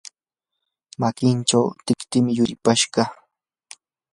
makinchaw 0.99 1.65
tiktim 1.85 2.25
yuripashqa. 2.37 3.01